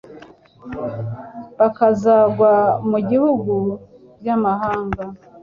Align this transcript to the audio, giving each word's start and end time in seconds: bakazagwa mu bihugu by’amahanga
bakazagwa 1.59 2.51
mu 2.89 2.97
bihugu 3.09 3.53
by’amahanga 4.19 5.03